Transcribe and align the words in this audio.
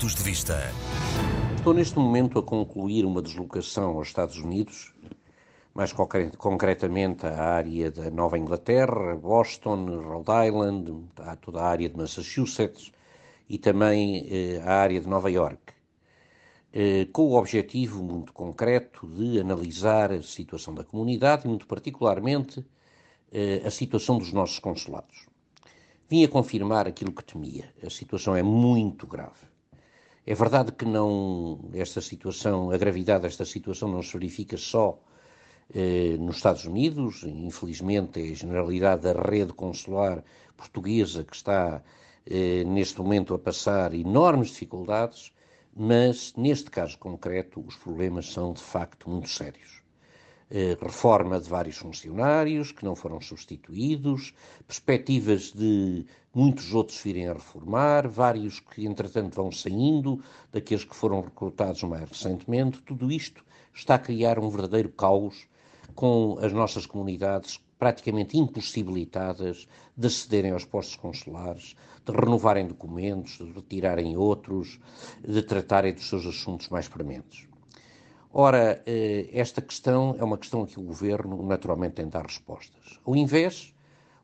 Pontos 0.00 0.14
de 0.14 0.22
Vista. 0.22 0.56
Estou 1.58 1.74
neste 1.74 1.98
momento 1.98 2.38
a 2.38 2.42
concluir 2.42 3.04
uma 3.04 3.20
deslocação 3.20 3.98
aos 3.98 4.08
Estados 4.08 4.38
Unidos, 4.38 4.94
mais 5.74 5.92
concretamente 6.38 7.26
à 7.26 7.38
área 7.38 7.90
da 7.90 8.10
Nova 8.10 8.38
Inglaterra, 8.38 9.14
Boston, 9.14 10.00
Rhode 10.00 10.48
Island, 10.48 11.04
toda 11.42 11.60
a 11.60 11.68
área 11.68 11.86
de 11.86 11.98
Massachusetts 11.98 12.90
e 13.46 13.58
também 13.58 14.26
eh, 14.30 14.62
a 14.64 14.72
área 14.72 14.98
de 14.98 15.06
Nova 15.06 15.30
York, 15.30 15.60
eh, 16.72 17.06
com 17.12 17.24
o 17.24 17.34
objetivo 17.34 18.02
muito 18.02 18.32
concreto 18.32 19.06
de 19.06 19.38
analisar 19.38 20.12
a 20.12 20.22
situação 20.22 20.74
da 20.74 20.82
comunidade 20.82 21.44
e, 21.44 21.48
muito 21.48 21.66
particularmente, 21.66 22.64
eh, 23.30 23.60
a 23.66 23.70
situação 23.70 24.16
dos 24.16 24.32
nossos 24.32 24.58
consulados. 24.60 25.26
Vim 26.08 26.24
a 26.24 26.28
confirmar 26.28 26.86
aquilo 26.86 27.12
que 27.12 27.22
temia. 27.22 27.70
A 27.84 27.90
situação 27.90 28.34
é 28.34 28.42
muito 28.42 29.06
grave. 29.06 29.50
É 30.32 30.34
verdade 30.44 30.70
que 30.78 30.84
não 30.84 31.58
esta 31.74 32.00
situação, 32.00 32.70
a 32.70 32.78
gravidade 32.78 33.22
desta 33.22 33.44
situação 33.44 33.88
não 33.88 34.00
se 34.00 34.12
verifica 34.16 34.56
só 34.56 34.86
eh, 35.74 36.16
nos 36.20 36.36
Estados 36.36 36.64
Unidos, 36.66 37.24
infelizmente 37.24 38.20
é 38.20 38.30
a 38.30 38.34
generalidade 38.42 39.02
da 39.02 39.12
rede 39.12 39.52
consular 39.52 40.22
portuguesa 40.56 41.24
que 41.24 41.34
está 41.34 41.82
eh, 42.26 42.62
neste 42.64 43.00
momento 43.00 43.34
a 43.34 43.40
passar 43.40 43.92
enormes 43.92 44.50
dificuldades, 44.50 45.32
mas 45.74 46.32
neste 46.36 46.70
caso 46.70 46.96
concreto 46.96 47.56
os 47.66 47.74
problemas 47.74 48.32
são 48.32 48.52
de 48.52 48.62
facto 48.62 49.10
muito 49.10 49.28
sérios. 49.28 49.82
Eh, 50.52 50.76
reforma 50.82 51.40
de 51.40 51.48
vários 51.48 51.76
funcionários 51.76 52.72
que 52.72 52.84
não 52.84 52.96
foram 52.96 53.20
substituídos, 53.20 54.34
perspectivas 54.66 55.52
de 55.52 56.04
muitos 56.34 56.74
outros 56.74 57.00
virem 57.00 57.28
a 57.28 57.34
reformar, 57.34 58.08
vários 58.08 58.58
que 58.58 58.84
entretanto 58.84 59.36
vão 59.36 59.52
saindo, 59.52 60.20
daqueles 60.50 60.82
que 60.82 60.96
foram 60.96 61.20
recrutados 61.20 61.80
mais 61.84 62.08
recentemente, 62.08 62.82
tudo 62.82 63.12
isto 63.12 63.44
está 63.72 63.94
a 63.94 63.98
criar 64.00 64.40
um 64.40 64.50
verdadeiro 64.50 64.88
caos 64.88 65.46
com 65.94 66.36
as 66.42 66.52
nossas 66.52 66.84
comunidades 66.84 67.60
praticamente 67.78 68.36
impossibilitadas 68.36 69.68
de 69.96 70.06
acederem 70.08 70.50
aos 70.50 70.64
postos 70.64 70.96
consulares, 70.96 71.76
de 72.04 72.12
renovarem 72.12 72.66
documentos, 72.66 73.38
de 73.38 73.52
retirarem 73.52 74.16
outros, 74.16 74.80
de 75.22 75.42
tratarem 75.42 75.94
dos 75.94 76.08
seus 76.08 76.26
assuntos 76.26 76.68
mais 76.68 76.88
prementes. 76.88 77.49
Ora, 78.32 78.80
eh, 78.86 79.28
esta 79.32 79.60
questão 79.60 80.14
é 80.16 80.22
uma 80.22 80.38
questão 80.38 80.64
que 80.64 80.78
o 80.78 80.82
Governo 80.84 81.42
naturalmente 81.42 81.94
tem 81.94 82.04
de 82.04 82.12
dar 82.12 82.24
respostas. 82.24 83.00
Ao 83.04 83.16
invés, 83.16 83.74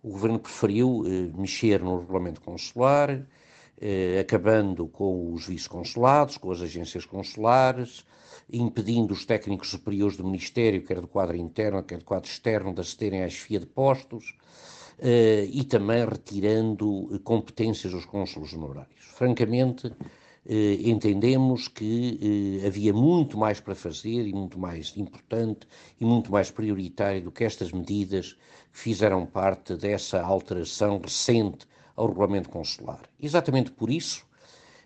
o 0.00 0.10
Governo 0.10 0.38
preferiu 0.38 1.02
eh, 1.04 1.36
mexer 1.36 1.82
no 1.82 1.98
regulamento 1.98 2.40
consular, 2.40 3.26
eh, 3.80 4.20
acabando 4.20 4.86
com 4.86 5.32
os 5.32 5.48
vice-consulados, 5.48 6.38
com 6.38 6.52
as 6.52 6.62
agências 6.62 7.04
consulares, 7.04 8.04
impedindo 8.52 9.12
os 9.12 9.24
técnicos 9.24 9.70
superiores 9.70 10.16
do 10.16 10.24
Ministério, 10.24 10.84
quer 10.84 11.00
do 11.00 11.08
quadro 11.08 11.36
interno, 11.36 11.82
quer 11.82 11.98
do 11.98 12.04
quadro 12.04 12.30
externo, 12.30 12.72
de 12.72 12.82
acederem 12.82 13.24
à 13.24 13.28
chefia 13.28 13.58
de 13.58 13.66
postos, 13.66 14.36
e 15.50 15.62
também 15.64 16.06
retirando 16.06 17.20
competências 17.22 17.92
aos 17.92 18.06
cônsulos 18.06 18.54
honorários. 18.54 19.04
Francamente, 19.04 19.92
entendemos 20.48 21.66
que 21.66 22.60
eh, 22.62 22.66
havia 22.66 22.92
muito 22.92 23.36
mais 23.36 23.58
para 23.58 23.74
fazer 23.74 24.26
e 24.28 24.32
muito 24.32 24.58
mais 24.58 24.96
importante 24.96 25.66
e 26.00 26.04
muito 26.04 26.30
mais 26.30 26.52
prioritário 26.52 27.22
do 27.22 27.32
que 27.32 27.42
estas 27.42 27.72
medidas 27.72 28.34
que 28.72 28.78
fizeram 28.78 29.26
parte 29.26 29.74
dessa 29.76 30.22
alteração 30.22 31.00
recente 31.00 31.66
ao 31.96 32.06
regulamento 32.06 32.48
consular. 32.48 33.00
Exatamente 33.20 33.72
por 33.72 33.90
isso, 33.90 34.24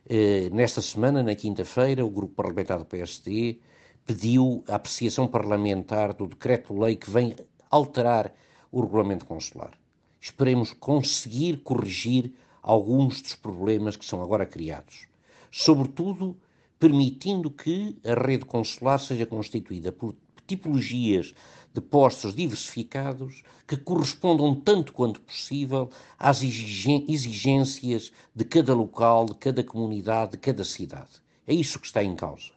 eh, 0.08 0.48
nesta 0.50 0.80
semana, 0.80 1.22
na 1.22 1.34
quinta-feira, 1.34 2.06
o 2.06 2.10
grupo 2.10 2.34
parlamentar 2.34 2.78
do 2.78 2.86
PSD 2.86 3.58
pediu 4.06 4.64
a 4.66 4.76
apreciação 4.76 5.28
parlamentar 5.28 6.14
do 6.14 6.26
decreto-lei 6.26 6.96
que 6.96 7.10
vem 7.10 7.36
alterar 7.70 8.32
o 8.72 8.80
regulamento 8.80 9.26
consular. 9.26 9.72
Esperemos 10.18 10.72
conseguir 10.72 11.58
corrigir 11.58 12.32
alguns 12.62 13.20
dos 13.20 13.34
problemas 13.34 13.96
que 13.96 14.06
são 14.06 14.22
agora 14.22 14.46
criados 14.46 15.09
sobretudo 15.50 16.36
permitindo 16.78 17.50
que 17.50 17.96
a 18.04 18.14
rede 18.14 18.44
consular 18.44 18.98
seja 18.98 19.26
constituída 19.26 19.92
por 19.92 20.14
tipologias 20.46 21.34
de 21.72 21.80
postos 21.80 22.34
diversificados 22.34 23.42
que 23.66 23.76
correspondam 23.76 24.54
tanto 24.54 24.92
quanto 24.92 25.20
possível 25.20 25.90
às 26.18 26.42
exigências 26.42 28.10
de 28.34 28.44
cada 28.44 28.74
local, 28.74 29.26
de 29.26 29.34
cada 29.34 29.62
comunidade, 29.62 30.32
de 30.32 30.38
cada 30.38 30.64
cidade. 30.64 31.22
É 31.46 31.54
isso 31.54 31.78
que 31.78 31.86
está 31.86 32.02
em 32.02 32.16
causa. 32.16 32.50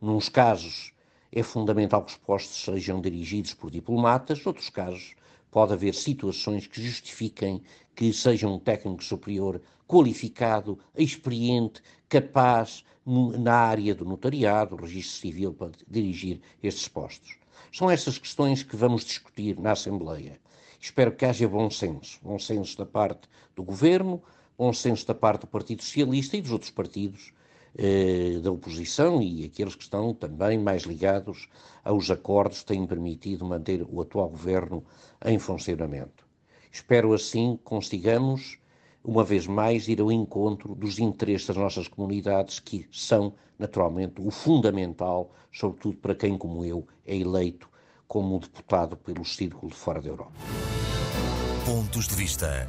Nos 0.00 0.28
casos 0.28 0.92
é 1.32 1.42
fundamental 1.42 2.04
que 2.04 2.12
os 2.12 2.18
postos 2.18 2.64
sejam 2.64 3.00
dirigidos 3.00 3.54
por 3.54 3.70
diplomatas, 3.70 4.44
noutros 4.44 4.68
casos 4.68 5.14
pode 5.50 5.72
haver 5.72 5.94
situações 5.94 6.66
que 6.66 6.82
justifiquem 6.82 7.62
que 7.94 8.12
seja 8.12 8.46
um 8.46 8.58
técnico 8.58 9.02
superior 9.02 9.60
qualificado, 9.86 10.78
experiente, 10.96 11.82
capaz 12.08 12.84
na 13.04 13.54
área 13.54 13.94
do 13.94 14.04
notariado, 14.04 14.76
do 14.76 14.82
registro 14.82 15.20
civil, 15.20 15.54
para 15.54 15.70
dirigir 15.88 16.40
estes 16.62 16.86
postos. 16.88 17.36
São 17.72 17.90
essas 17.90 18.18
questões 18.18 18.62
que 18.62 18.76
vamos 18.76 19.04
discutir 19.04 19.58
na 19.58 19.72
Assembleia. 19.72 20.38
Espero 20.80 21.12
que 21.12 21.24
haja 21.24 21.48
bom 21.48 21.70
senso, 21.70 22.18
bom 22.22 22.38
senso 22.38 22.76
da 22.76 22.86
parte 22.86 23.28
do 23.56 23.62
Governo, 23.62 24.22
bom 24.56 24.72
senso 24.72 25.06
da 25.06 25.14
parte 25.14 25.40
do 25.40 25.46
Partido 25.46 25.82
Socialista 25.82 26.36
e 26.36 26.42
dos 26.42 26.52
outros 26.52 26.70
partidos 26.70 27.32
eh, 27.76 28.38
da 28.42 28.50
oposição 28.50 29.20
e 29.22 29.44
aqueles 29.44 29.74
que 29.74 29.82
estão 29.82 30.14
também 30.14 30.58
mais 30.58 30.82
ligados 30.82 31.48
aos 31.84 32.10
acordos 32.10 32.60
que 32.60 32.66
têm 32.66 32.86
permitido 32.86 33.44
manter 33.44 33.86
o 33.88 34.00
atual 34.00 34.28
governo 34.28 34.84
em 35.24 35.38
funcionamento. 35.38 36.26
Espero 36.70 37.12
assim 37.12 37.58
consigamos, 37.64 38.58
uma 39.02 39.24
vez 39.24 39.46
mais, 39.46 39.88
ir 39.88 40.00
ao 40.00 40.12
encontro 40.12 40.74
dos 40.74 40.98
interesses 40.98 41.46
das 41.46 41.56
nossas 41.56 41.88
comunidades, 41.88 42.60
que 42.60 42.86
são, 42.92 43.34
naturalmente, 43.58 44.20
o 44.20 44.30
fundamental, 44.30 45.32
sobretudo 45.52 45.96
para 45.96 46.14
quem, 46.14 46.36
como 46.36 46.64
eu, 46.64 46.86
é 47.06 47.16
eleito 47.16 47.68
como 48.06 48.38
deputado 48.38 48.96
pelo 48.96 49.24
Círculo 49.24 49.70
de 49.70 49.78
Fora 49.78 50.00
da 50.00 50.08
Europa. 50.08 50.32
Pontos 51.64 52.08
de 52.08 52.14
Vista. 52.14 52.68